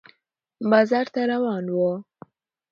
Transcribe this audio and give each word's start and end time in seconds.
بازار 0.69 1.05
ته 1.13 1.21
روان 1.31 1.65
و 1.77 1.79